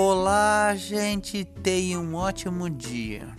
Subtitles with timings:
[0.00, 3.34] Olá, gente, tenha um ótimo dia.